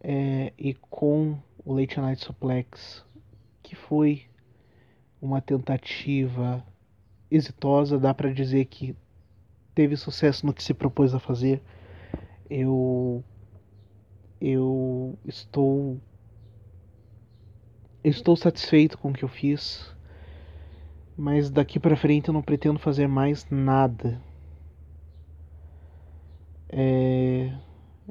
[0.00, 3.04] é, e com o Late Night Suplex
[3.64, 4.26] que foi
[5.20, 6.64] uma tentativa
[7.28, 8.94] exitosa, dá para dizer que
[9.74, 11.60] teve sucesso no que se propôs a fazer.
[12.48, 13.24] Eu
[14.40, 16.00] eu estou
[18.04, 19.92] estou satisfeito com o que eu fiz
[21.22, 24.20] mas daqui para frente eu não pretendo fazer mais nada.
[26.68, 27.56] É,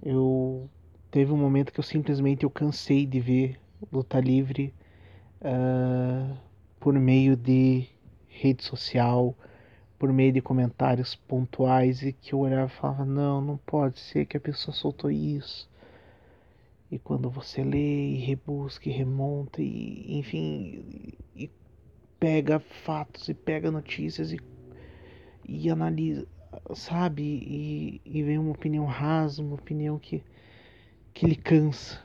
[0.01, 0.69] eu
[1.11, 3.59] teve um momento que eu simplesmente eu cansei de ver
[3.91, 4.73] luta livre
[5.41, 6.37] uh,
[6.79, 7.85] por meio de
[8.29, 9.35] rede social,
[9.99, 14.25] por meio de comentários pontuais e que eu olhava e falava não, não pode ser
[14.25, 15.69] que a pessoa soltou isso.
[16.89, 21.51] E quando você lê e rebusca e remonta e enfim e
[22.21, 24.39] pega fatos e pega notícias e,
[25.49, 26.27] e analisa,
[26.75, 27.23] sabe?
[27.23, 30.23] E, e vem uma opinião rasa, uma opinião que,
[31.15, 31.99] que lhe cansa.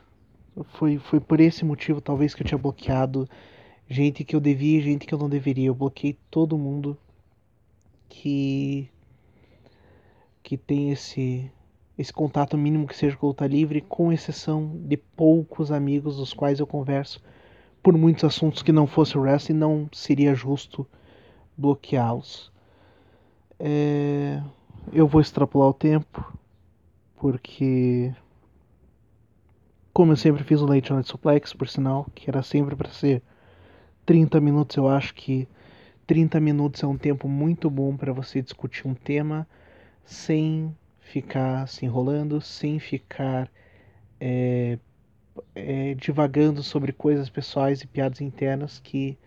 [0.69, 3.29] Foi, foi por esse motivo, talvez, que eu tinha bloqueado
[3.87, 5.67] gente que eu devia e gente que eu não deveria.
[5.67, 6.97] Eu bloqueei todo mundo
[8.09, 8.91] que
[10.43, 11.51] que tem esse
[11.99, 16.59] esse contato mínimo que seja com luta livre, com exceção de poucos amigos dos quais
[16.59, 17.21] eu converso
[17.87, 20.85] por muitos assuntos que não fosse o wrestling, não seria justo
[21.57, 22.51] bloqueá-los.
[23.61, 24.43] É...
[24.93, 26.37] Eu vou extrapolar o tempo,
[27.15, 28.13] porque,
[29.93, 33.23] como eu sempre fiz o Late Night Suplex, por sinal, que era sempre para ser
[34.05, 35.47] 30 minutos, eu acho que
[36.09, 39.47] 30 minutos é um tempo muito bom para você discutir um tema
[40.05, 43.49] sem ficar se enrolando, sem ficar
[44.19, 44.77] é,
[45.55, 49.19] é, divagando sobre coisas pessoais e piadas internas que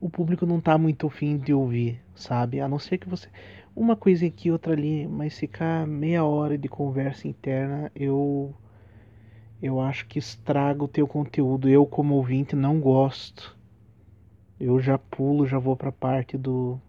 [0.00, 2.60] o público não tá muito afim de ouvir, sabe?
[2.60, 3.28] A não ser que você.
[3.74, 8.54] Uma coisa aqui, outra ali, mas ficar meia hora de conversa interna, eu.
[9.60, 11.68] Eu acho que estraga o teu conteúdo.
[11.68, 13.56] Eu, como ouvinte, não gosto.
[14.58, 16.80] Eu já pulo, já vou pra parte do.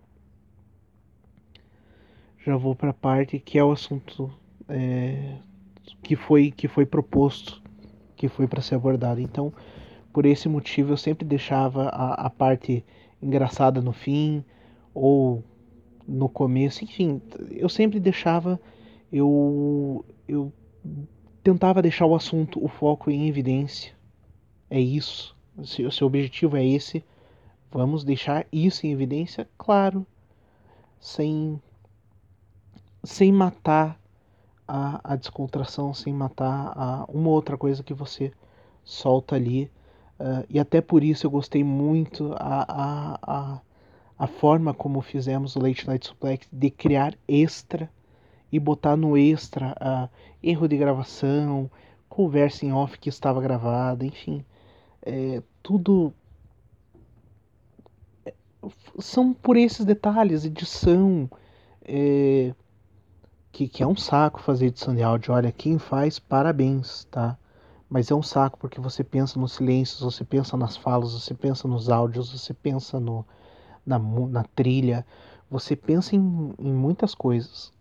[2.45, 4.31] Já vou pra parte que é o assunto
[4.67, 5.37] é,
[6.03, 7.61] que, foi, que foi proposto
[8.19, 9.21] que foi para ser abordado.
[9.21, 9.53] Então,
[10.11, 12.83] por esse motivo eu sempre deixava a, a parte
[13.21, 14.43] engraçada no fim
[14.93, 15.41] ou
[16.05, 18.59] no começo, enfim, eu sempre deixava
[19.11, 20.51] eu eu
[21.41, 23.93] tentava deixar o assunto, o foco em evidência.
[24.69, 25.35] É isso.
[25.63, 27.03] Se o seu objetivo é esse,
[27.71, 30.05] vamos deixar isso em evidência, claro,
[30.99, 31.61] sem
[33.01, 33.97] sem matar
[34.69, 38.31] a, a descontração, sem matar a, uma outra coisa que você
[38.83, 39.71] solta ali.
[40.19, 43.61] Uh, e até por isso eu gostei muito a, a, a,
[44.19, 47.89] a forma como fizemos o Late Night Suplex de criar extra
[48.51, 50.09] e botar no extra uh,
[50.43, 51.69] erro de gravação,
[52.07, 54.45] conversa em off que estava gravada, enfim.
[55.01, 56.13] É, tudo
[58.99, 61.29] são por esses detalhes, edição,
[61.85, 62.53] é,
[63.51, 65.33] que, que é um saco fazer edição de áudio.
[65.33, 67.37] Olha, quem faz, parabéns, tá?
[67.89, 71.67] Mas é um saco porque você pensa nos silêncios, você pensa nas falas, você pensa
[71.67, 73.25] nos áudios, você pensa no,
[73.85, 75.05] na, na trilha,
[75.49, 77.73] você pensa em, em muitas coisas.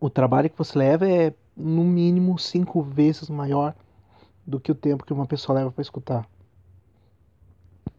[0.00, 3.74] O trabalho que você leva é no mínimo cinco vezes maior
[4.46, 6.28] do que o tempo que uma pessoa leva para escutar.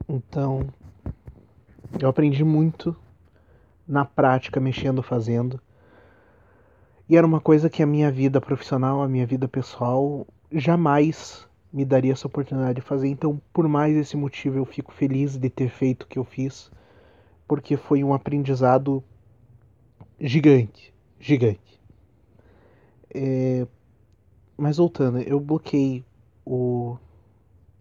[0.07, 0.67] Então,
[1.99, 2.95] eu aprendi muito
[3.87, 5.59] na prática, mexendo, fazendo.
[7.07, 11.85] E era uma coisa que a minha vida profissional, a minha vida pessoal, jamais me
[11.85, 13.07] daria essa oportunidade de fazer.
[13.07, 16.71] Então, por mais esse motivo, eu fico feliz de ter feito o que eu fiz,
[17.47, 19.03] porque foi um aprendizado
[20.19, 21.81] gigante, gigante.
[23.13, 23.67] É...
[24.57, 26.03] Mas voltando, eu bloqueei
[26.45, 26.97] o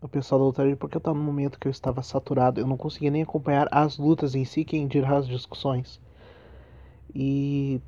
[0.05, 2.77] o pessoal da luta porque eu estava no momento que eu estava saturado, eu não
[2.77, 5.99] conseguia nem acompanhar as lutas em si, quem dirá as discussões.
[7.15, 7.81] E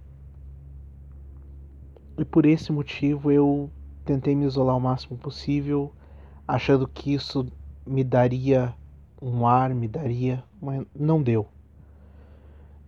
[2.18, 3.70] e por esse motivo eu
[4.02, 5.92] tentei me isolar o máximo possível,
[6.48, 7.46] achando que isso
[7.86, 8.74] me daria
[9.20, 11.46] um ar, me daria, mas não deu.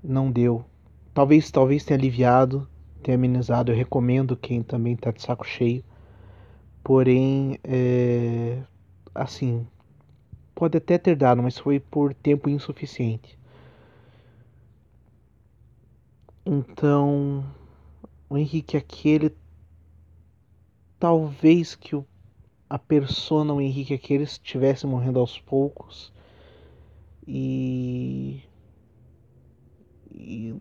[0.02, 0.64] Não deu.
[1.12, 2.66] Talvez, talvez tenha aliviado,
[3.02, 3.72] tenha amenizado.
[3.72, 5.84] Eu recomendo quem também está de saco cheio.
[6.82, 8.62] Porém, é,
[9.22, 9.66] assim,
[10.54, 13.38] pode até ter dado, mas foi por tempo insuficiente.
[16.46, 17.44] Então,
[18.31, 19.37] o Henrique aquele
[20.98, 22.04] talvez que o,
[22.68, 26.12] a persona o Henrique aquele estivesse morrendo aos poucos
[27.26, 28.42] e,
[30.11, 30.54] e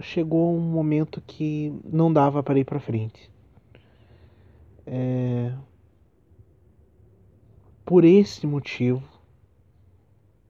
[0.00, 3.30] chegou um momento que não dava para ir para frente.
[4.86, 5.54] É,
[7.84, 9.02] por esse motivo,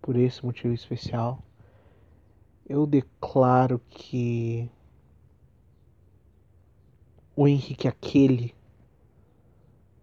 [0.00, 1.42] por esse motivo especial,
[2.68, 4.70] eu declaro que
[7.36, 8.54] o Henrique, aquele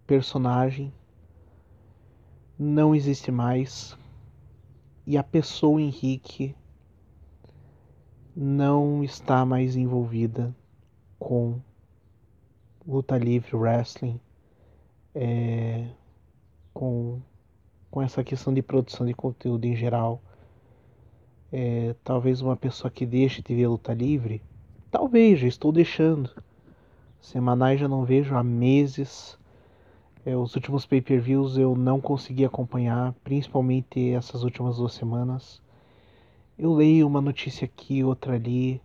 [0.06, 0.92] personagem,
[2.58, 3.96] não existe mais
[5.06, 6.54] e a pessoa Henrique
[8.36, 10.54] não está mais envolvida
[11.18, 11.60] com
[12.86, 14.20] luta livre, wrestling,
[15.14, 15.88] é,
[16.72, 17.20] com,
[17.90, 20.20] com essa questão de produção de conteúdo em geral.
[21.52, 24.40] É, talvez uma pessoa que deixe de ver luta livre,
[24.90, 26.30] talvez, já estou deixando.
[27.20, 29.38] Semanais já não vejo há meses.
[30.24, 35.60] É, os últimos pay-per-views eu não consegui acompanhar, principalmente essas últimas duas semanas.
[36.58, 38.80] Eu leio uma notícia aqui, outra ali.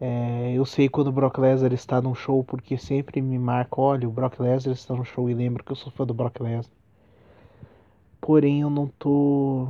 [0.00, 4.08] É, eu sei quando o Brock Lesnar está num show, porque sempre me marca, olha,
[4.08, 6.81] o Brock Lesnar está no show e lembro que eu sou fã do Brock Lesnar.
[8.22, 9.66] Porém, eu não tô.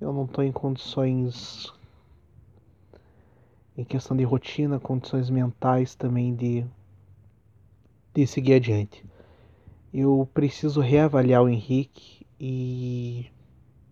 [0.00, 1.74] Eu não tô em condições.
[3.76, 6.64] Em questão de rotina, condições mentais também de.
[8.14, 9.04] de seguir adiante.
[9.92, 13.26] Eu preciso reavaliar o Henrique e.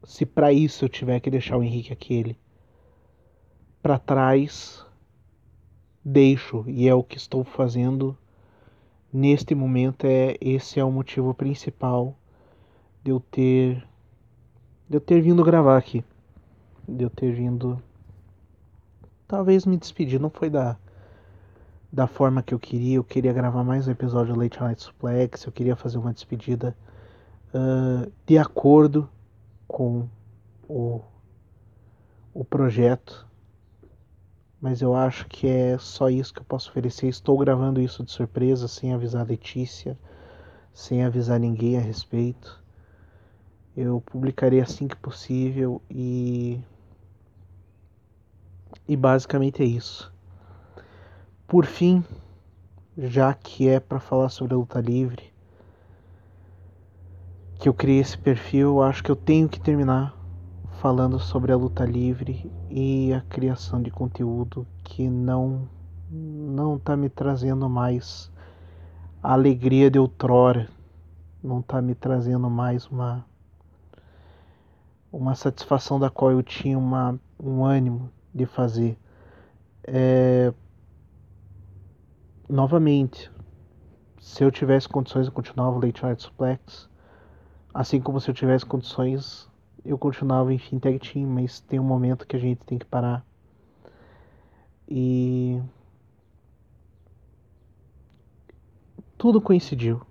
[0.05, 2.39] Se para isso eu tiver que deixar o Henrique aquele
[3.83, 4.87] para trás,
[6.05, 8.17] deixo e é o que estou fazendo
[9.13, 12.17] neste momento é esse é o motivo principal
[13.03, 13.87] de eu ter
[14.89, 16.05] de eu ter vindo gravar aqui.
[16.87, 17.83] De eu ter vindo
[19.27, 20.77] talvez me despedir, não foi da
[21.93, 22.97] da forma que eu queria.
[22.97, 26.77] Eu queria gravar mais um episódio do Late Night Suplex, eu queria fazer uma despedida
[27.55, 29.09] uh, de acordo
[29.67, 30.09] com
[30.69, 31.01] o
[32.35, 33.27] o projeto.
[34.61, 37.09] Mas eu acho que é só isso que eu posso oferecer.
[37.09, 39.99] Estou gravando isso de surpresa, sem avisar a Letícia,
[40.73, 42.62] sem avisar ninguém a respeito.
[43.77, 46.61] Eu publicarei assim que possível e.
[48.87, 50.13] E basicamente é isso.
[51.47, 52.05] Por fim,
[52.99, 55.33] já que é para falar sobre a luta livre,
[57.59, 60.15] que eu criei esse perfil, acho que eu tenho que terminar
[60.81, 65.69] falando sobre a luta livre e a criação de conteúdo que não
[66.11, 68.31] não tá me trazendo mais
[69.23, 70.69] a alegria de outrora,
[71.43, 73.25] não tá me trazendo mais uma
[75.13, 78.99] uma satisfação da qual eu tinha uma, um ânimo de fazer.
[79.85, 80.53] É...
[82.49, 83.31] Novamente,
[84.19, 86.89] se eu tivesse condições, eu continuava Late Night Suplex.
[87.75, 89.49] Assim como se eu tivesse condições,
[89.85, 93.25] eu continuava em Fintech Team, mas tem um momento que a gente tem que parar.
[94.89, 95.61] E
[99.17, 100.03] tudo coincidiu.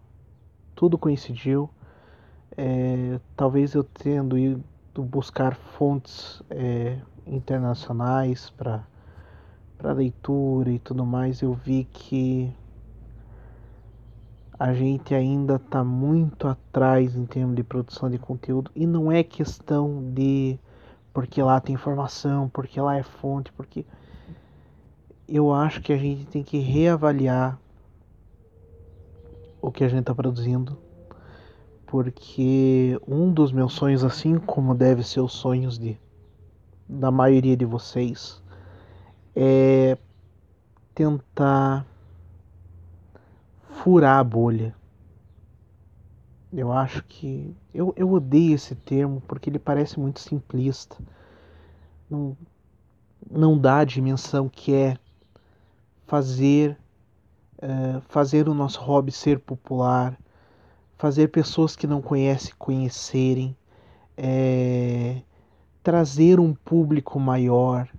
[0.75, 1.69] Tudo coincidiu.
[2.57, 4.37] É, talvez eu tendo
[4.95, 8.83] buscar fontes é, internacionais para
[9.93, 12.53] leitura e tudo mais, eu vi que
[14.59, 19.23] a gente ainda está muito atrás em termos de produção de conteúdo e não é
[19.23, 20.59] questão de
[21.13, 23.85] porque lá tem informação, porque lá é fonte, porque
[25.27, 27.59] eu acho que a gente tem que reavaliar
[29.61, 30.77] o que a gente está produzindo,
[31.91, 35.99] porque um dos meus sonhos, assim como deve ser os sonhos de
[36.87, 38.41] da maioria de vocês,
[39.35, 39.97] é
[40.95, 41.85] tentar
[43.83, 44.73] furar a bolha.
[46.53, 47.53] Eu acho que.
[47.73, 50.95] Eu, eu odeio esse termo porque ele parece muito simplista.
[52.09, 52.37] Não,
[53.29, 54.97] não dá a dimensão que é
[56.07, 56.77] fazer,
[57.57, 60.17] uh, fazer o nosso hobby ser popular,
[61.01, 63.55] fazer pessoas que não conhecem conhecerem,
[64.15, 65.21] é,
[65.81, 67.89] trazer um público maior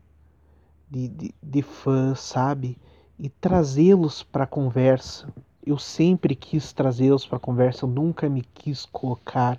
[0.90, 2.78] de, de, de fãs, sabe?
[3.18, 5.26] E trazê-los para a conversa
[5.64, 9.58] eu sempre quis trazê-los para a conversa, eu nunca me quis colocar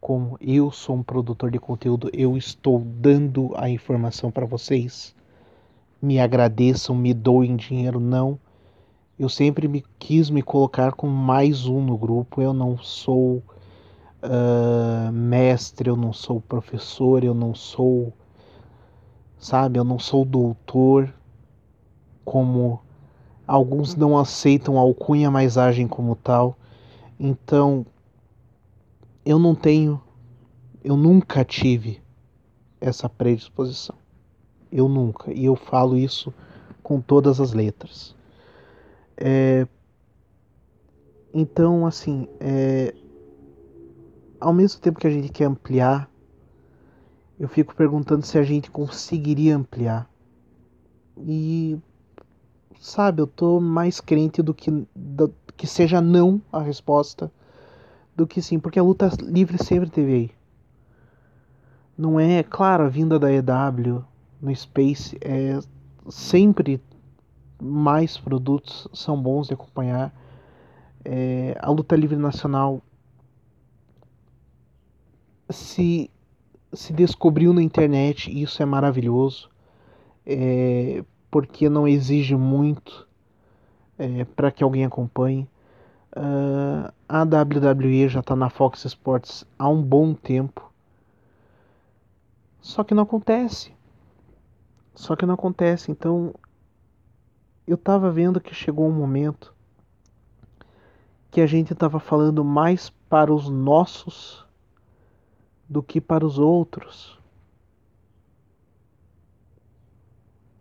[0.00, 5.14] como eu sou um produtor de conteúdo, eu estou dando a informação para vocês.
[6.02, 8.38] Me agradeçam, me doem dinheiro, não.
[9.18, 12.42] Eu sempre me quis me colocar como mais um no grupo.
[12.42, 13.42] Eu não sou
[14.22, 18.12] uh, mestre, eu não sou professor, eu não sou,
[19.38, 21.12] sabe, eu não sou doutor
[22.24, 22.80] como
[23.46, 26.56] Alguns não aceitam alcunha, mas agem como tal.
[27.20, 27.84] Então,
[29.24, 30.00] eu não tenho,
[30.82, 32.00] eu nunca tive
[32.80, 33.96] essa predisposição.
[34.72, 35.30] Eu nunca.
[35.32, 36.32] E eu falo isso
[36.82, 38.14] com todas as letras.
[39.16, 39.66] É,
[41.32, 42.94] então, assim, é,
[44.40, 46.08] ao mesmo tempo que a gente quer ampliar,
[47.38, 50.08] eu fico perguntando se a gente conseguiria ampliar.
[51.18, 51.78] E
[52.80, 57.32] sabe, eu tô mais crente do que, do, que seja não a resposta
[58.14, 60.30] do que sim, porque a luta livre sempre teve aí.
[61.96, 64.04] Não é, claro, a vinda da EW
[64.40, 65.58] no Space é
[66.08, 66.80] sempre
[67.60, 70.12] mais produtos são bons de acompanhar.
[71.04, 72.82] É, a luta livre nacional
[75.50, 76.10] se
[76.72, 79.48] se descobriu na internet e isso é maravilhoso.
[80.26, 83.06] É, porque não exige muito
[83.98, 85.48] é, para que alguém acompanhe.
[86.16, 90.72] Uh, a WWE já está na Fox Sports há um bom tempo.
[92.60, 93.72] Só que não acontece.
[94.94, 95.90] Só que não acontece.
[95.90, 96.32] Então,
[97.66, 99.54] eu estava vendo que chegou um momento
[101.30, 104.44] que a gente estava falando mais para os nossos
[105.68, 107.18] do que para os outros.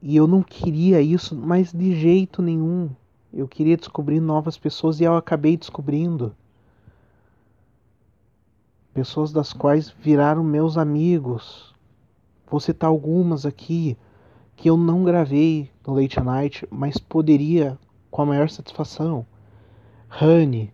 [0.02, 2.90] E eu não queria isso, mas de jeito nenhum.
[3.32, 6.36] Eu queria descobrir novas pessoas e eu acabei descobrindo.
[8.94, 11.74] Pessoas das quais viraram meus amigos.
[12.50, 13.98] Vou citar algumas aqui
[14.56, 17.78] que eu não gravei no Late Night, mas poderia
[18.10, 19.26] com a maior satisfação.
[20.08, 20.72] Rani,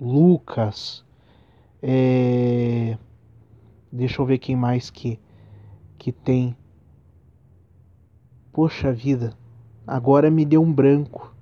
[0.00, 1.04] Lucas,
[1.82, 2.96] é...
[3.90, 5.18] deixa eu ver quem mais que,
[5.98, 6.56] que tem
[8.52, 9.32] Poxa vida,
[9.86, 11.32] agora me deu um branco.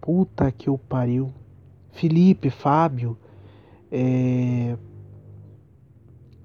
[0.00, 1.32] Puta que o pariu.
[1.90, 3.16] Felipe, Fábio,
[3.90, 4.76] é...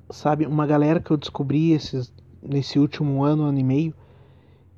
[0.09, 3.93] sabe, uma galera que eu descobri esses, nesse último ano, ano e meio,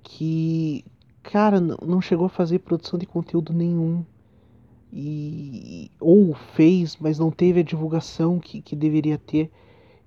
[0.04, 0.84] que,
[1.22, 4.04] cara, não chegou a fazer produção de conteúdo nenhum.
[4.92, 9.52] E, ou fez, mas não teve a divulgação que, que deveria ter.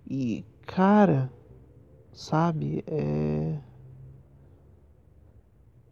[0.08, 1.30] E, cara,
[2.12, 2.84] sabe?
[2.86, 3.58] É,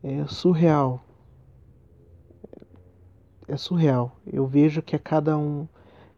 [0.03, 1.05] é surreal.
[3.47, 4.17] É surreal.
[4.27, 5.69] Eu vejo que a cada um,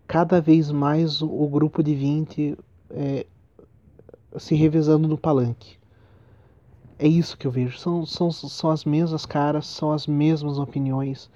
[0.06, 2.58] cada vez mais o, o grupo de 20
[2.90, 3.26] é,
[4.38, 5.76] se revezando no palanque.
[6.98, 7.78] É isso que eu vejo.
[7.78, 11.30] São, são, são as mesmas caras, são as mesmas opiniões.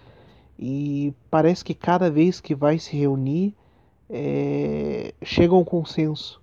[0.59, 3.55] E parece que cada vez que vai se reunir,
[4.09, 6.41] é, chega a um consenso.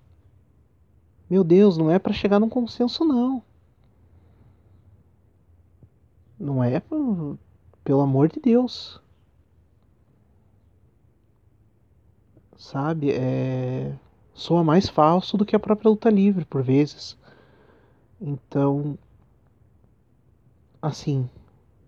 [1.29, 3.41] Meu Deus, não é para chegar num consenso, não.
[6.37, 6.81] Não é,
[7.83, 9.01] pelo amor de Deus.
[12.57, 13.11] Sabe?
[13.11, 13.95] É,
[14.33, 17.17] soa mais falso do que a própria luta livre, por vezes.
[18.19, 18.97] Então,
[20.81, 21.29] assim,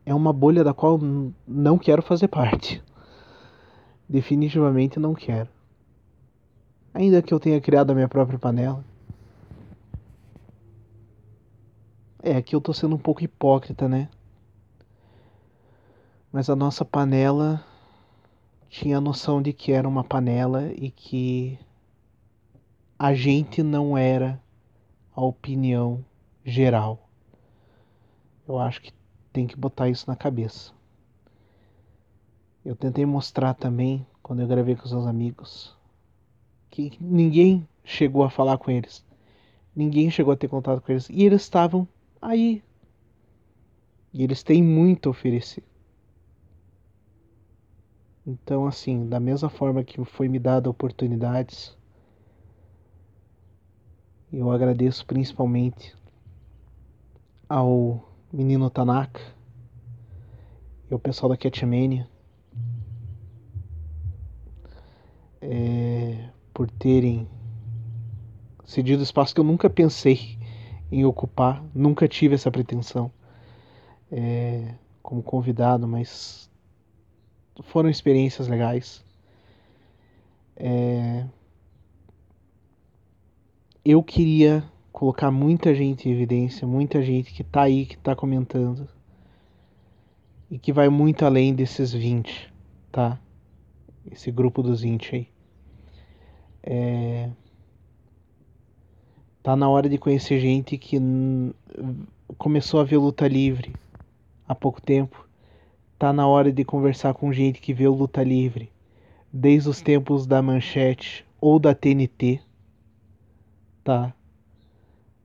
[0.05, 0.99] é uma bolha da qual
[1.47, 2.83] não quero fazer parte.
[4.07, 5.49] Definitivamente não quero.
[6.93, 8.83] Ainda que eu tenha criado a minha própria panela.
[12.21, 14.09] É, aqui eu tô sendo um pouco hipócrita, né?
[16.31, 17.63] Mas a nossa panela
[18.69, 21.57] tinha a noção de que era uma panela e que
[22.97, 24.41] a gente não era
[25.13, 26.03] a opinião
[26.43, 27.09] geral.
[28.47, 28.93] Eu acho que
[29.33, 30.71] tem que botar isso na cabeça.
[32.63, 35.75] Eu tentei mostrar também, quando eu gravei com os meus amigos,
[36.69, 39.05] que ninguém chegou a falar com eles.
[39.75, 41.09] Ninguém chegou a ter contato com eles.
[41.09, 41.87] E eles estavam
[42.21, 42.63] aí.
[44.13, 45.63] E eles têm muito a oferecer.
[48.25, 51.77] Então, assim, da mesma forma que foi me dada oportunidades,
[54.37, 55.95] eu agradeço principalmente
[57.47, 59.21] ao menino Tanaka
[60.89, 62.07] e ao pessoal da Catmania
[65.41, 67.27] é, por terem
[68.65, 70.37] cedido espaço que eu nunca pensei
[70.91, 73.11] em ocupar, nunca tive essa pretensão
[74.11, 76.49] é, como convidado, mas
[77.63, 79.05] foram experiências legais.
[80.57, 81.25] É...
[83.85, 88.89] Eu queria colocar muita gente em evidência, muita gente que tá aí, que tá comentando.
[90.49, 92.51] E que vai muito além desses 20,
[92.91, 93.19] tá?
[94.11, 95.27] Esse grupo dos 20 aí.
[96.63, 97.29] É...
[99.43, 100.99] Tá na hora de conhecer gente que
[102.37, 103.75] começou a ver luta livre
[104.47, 105.25] há pouco tempo
[105.97, 108.69] Tá na hora de conversar com gente que vê luta livre,
[109.31, 112.41] desde os tempos da Manchete ou da TNT,
[113.85, 114.11] tá?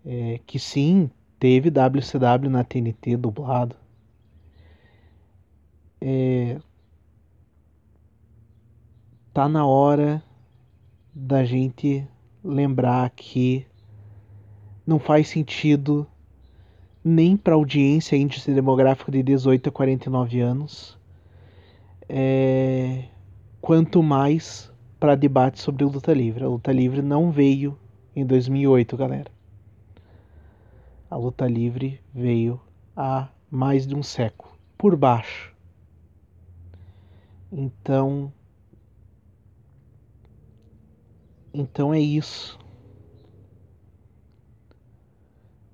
[0.05, 3.75] É, que sim, teve WCW na TNT dublado.
[6.01, 6.59] É,
[9.33, 10.23] tá na hora
[11.15, 12.07] da gente
[12.45, 13.67] lembrar que
[14.87, 16.07] não faz sentido
[17.03, 20.99] nem para audiência índice demográfico de 18 a 49 anos,
[22.07, 23.05] é,
[23.61, 26.45] quanto mais para debate sobre luta livre.
[26.45, 27.79] A luta livre não veio
[28.21, 29.31] em 2008, galera.
[31.11, 32.61] A luta livre veio
[32.97, 35.55] há mais de um século, por baixo.
[37.51, 38.33] Então,
[41.53, 42.59] então é isso.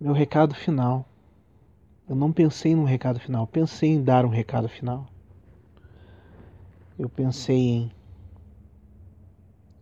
[0.00, 1.06] Meu recado final.
[2.08, 5.08] Eu não pensei num recado final, pensei em dar um recado final.
[6.98, 7.90] Eu pensei em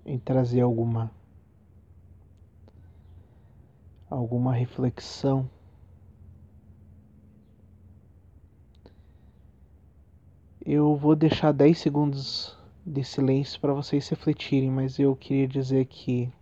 [0.04, 1.10] em trazer alguma
[4.10, 5.48] alguma reflexão
[10.66, 16.32] Eu vou deixar 10 segundos de silêncio para vocês refletirem, mas eu queria dizer que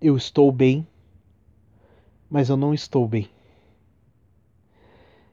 [0.00, 0.86] eu estou bem,
[2.30, 3.28] mas eu não estou bem.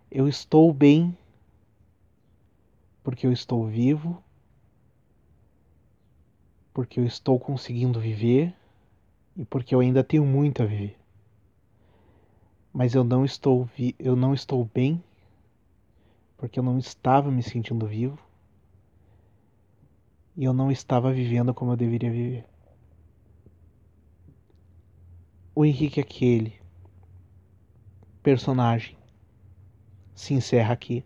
[0.10, 1.16] Eu estou bem
[3.04, 4.24] porque eu estou vivo,
[6.74, 8.52] porque eu estou conseguindo viver
[9.38, 10.99] e porque eu ainda tenho muito a viver.
[12.74, 15.04] Mas eu não estou vi eu não estou bem
[16.38, 18.18] porque eu não estava me sentindo vivo
[20.38, 22.46] e eu não estava vivendo como eu deveria viver.
[25.54, 26.54] O Henrique é aquele
[28.24, 28.98] personagem
[30.16, 31.04] se encerra aqui.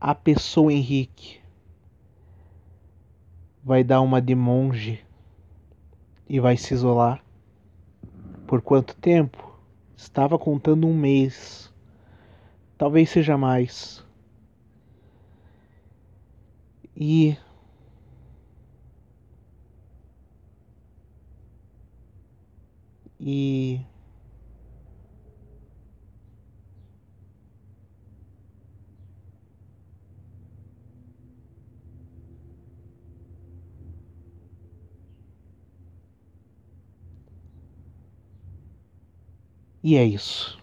[0.00, 1.40] A pessoa Henrique
[3.62, 5.04] vai dar uma de monge
[6.28, 7.24] e vai se isolar.
[8.46, 9.51] Por quanto tempo?
[10.02, 11.72] Estava contando um mês.
[12.76, 14.04] Talvez seja mais.
[16.96, 17.36] E
[23.20, 23.80] e
[39.82, 40.61] E é isso.